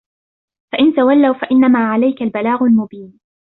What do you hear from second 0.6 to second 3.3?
فَإِنْ تَوَلَّوْا فَإِنَّمَا عَلَيْكَ الْبَلَاغُ الْمُبِينُ